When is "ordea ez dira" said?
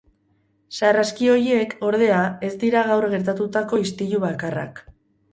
1.89-2.81